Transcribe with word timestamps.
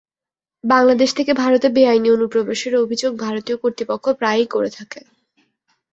বাংলাদেশ 0.63 1.09
থেকে 1.13 1.31
ভারতে 1.33 1.67
বেআইনি 1.69 2.09
অনুপ্রবেশের 2.11 2.73
অভিযোগ 2.75 3.11
ভারতীয় 3.17 3.57
কর্তৃপক্ষ 3.57 4.05
প্রায়ই 4.19 4.47
করে 4.47 4.69
থাকে। 4.69 4.99